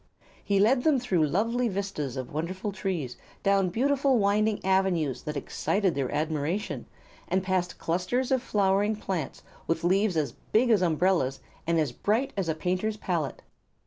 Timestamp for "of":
2.17-2.33, 8.31-8.41